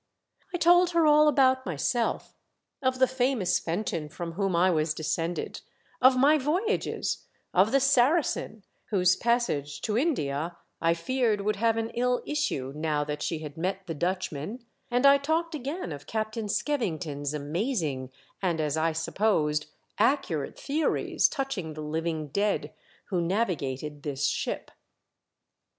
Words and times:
I 0.51 0.57
told 0.57 0.89
her 0.93 1.05
all 1.05 1.27
about 1.27 1.63
myself, 1.63 2.35
of 2.81 2.97
the 2.97 3.05
famous 3.05 3.59
Fenton 3.59 4.09
from 4.09 4.31
whom 4.31 4.55
I 4.55 4.71
was 4.71 4.95
descended, 4.95 5.61
of 6.01 6.17
my 6.17 6.39
voyages, 6.39 7.27
of 7.53 7.71
the 7.71 7.79
Saracen, 7.79 8.63
whose 8.85 9.15
passage 9.15 9.79
to 9.81 9.99
India 9.99 10.57
I 10.81 10.95
feared 10.95 11.41
would 11.41 11.57
have 11.57 11.77
an 11.77 11.91
ill 11.91 12.23
issue 12.25 12.73
now 12.75 13.03
that 13.03 13.21
she 13.21 13.43
had 13.43 13.57
met 13.57 13.85
the 13.85 13.93
Dutchman, 13.93 14.65
and 14.89 15.05
I 15.05 15.19
talked 15.19 15.53
again 15.53 15.91
of 15.91 16.07
Captain 16.07 16.47
Skevington's 16.49 17.35
amazing, 17.35 18.09
and, 18.41 18.59
as 18.59 18.75
I 18.75 18.93
supposed, 18.93 19.67
accurate 19.99 20.57
theories 20.59 21.27
touching 21.27 21.75
the 21.75 21.81
living 21.83 22.29
dead 22.29 22.73
who 23.09 23.21
navigated 23.21 24.01
this 24.01 24.25
ship. 24.25 24.71